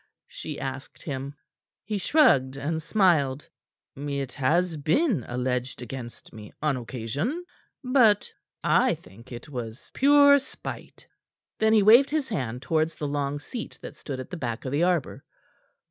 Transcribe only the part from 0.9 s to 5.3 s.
him. He shrugged and smiled. "It has been